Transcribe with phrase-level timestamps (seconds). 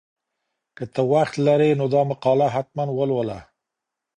[0.75, 3.39] که ته وخت لرې نو دا مقاله حتماً ولوله.